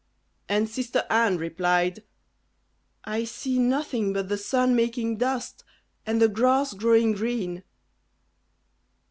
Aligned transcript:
And 0.49 0.67
sister 0.67 1.05
Anne 1.11 1.37
replied, 1.37 2.01
"I 3.03 3.23
see 3.23 3.59
nothing 3.59 4.13
but 4.13 4.29
the 4.29 4.37
sun 4.39 4.75
making 4.75 5.17
dust, 5.17 5.63
and 6.07 6.19
the 6.19 6.27
grass 6.27 6.73
growing 6.73 7.11
green." 7.11 7.61